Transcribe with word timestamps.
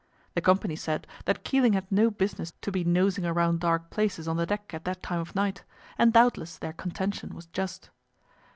The 0.33 0.41
company 0.41 0.75
said 0.75 1.05
that 1.25 1.43
Keeling 1.43 1.73
had 1.73 1.85
no 1.91 2.09
business 2.09 2.53
to 2.61 2.71
be 2.71 2.83
nosing 2.83 3.23
around 3.23 3.59
dark 3.59 3.91
places 3.91 4.27
on 4.27 4.35
the 4.35 4.47
deck 4.47 4.73
at 4.73 4.83
that 4.85 5.03
time 5.03 5.19
of 5.19 5.35
night, 5.35 5.63
and 5.95 6.11
doubtless 6.11 6.57
their 6.57 6.73
contention 6.73 7.35
was 7.35 7.45
just. 7.45 7.91